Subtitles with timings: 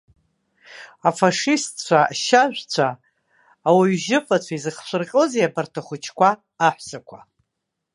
[1.07, 2.87] Афашистцәа, ашьажәцәа,
[3.67, 6.29] ауаҩжьыфацәа, изыхшәырҟьозеи абарҭ ахәыҷқәа,
[6.67, 7.19] аҳәсақәа.